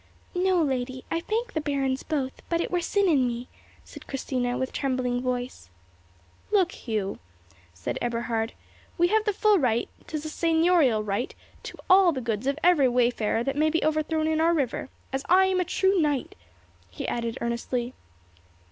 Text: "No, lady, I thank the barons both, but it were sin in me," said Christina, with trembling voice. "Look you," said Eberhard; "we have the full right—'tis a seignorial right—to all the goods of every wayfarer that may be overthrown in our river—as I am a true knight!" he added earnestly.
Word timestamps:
"No, 0.33 0.63
lady, 0.63 1.05
I 1.11 1.19
thank 1.19 1.53
the 1.53 1.61
barons 1.61 2.01
both, 2.01 2.41
but 2.49 2.59
it 2.59 2.71
were 2.71 2.81
sin 2.81 3.07
in 3.07 3.27
me," 3.27 3.49
said 3.83 4.07
Christina, 4.07 4.57
with 4.57 4.73
trembling 4.73 5.21
voice. 5.21 5.69
"Look 6.49 6.87
you," 6.87 7.19
said 7.75 7.99
Eberhard; 8.01 8.53
"we 8.97 9.09
have 9.09 9.25
the 9.25 9.31
full 9.31 9.59
right—'tis 9.59 10.25
a 10.25 10.29
seignorial 10.29 11.03
right—to 11.03 11.77
all 11.87 12.11
the 12.13 12.19
goods 12.19 12.47
of 12.47 12.57
every 12.63 12.89
wayfarer 12.89 13.43
that 13.43 13.55
may 13.55 13.69
be 13.69 13.83
overthrown 13.85 14.25
in 14.25 14.41
our 14.41 14.55
river—as 14.55 15.23
I 15.29 15.45
am 15.45 15.59
a 15.59 15.63
true 15.65 16.01
knight!" 16.01 16.33
he 16.89 17.07
added 17.07 17.37
earnestly. 17.39 17.93